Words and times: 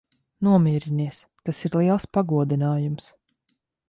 Nomierinies. 0.45 1.19
Tas 1.49 1.61
ir 1.69 1.77
liels 1.81 2.07
pagodinājums. 2.19 3.11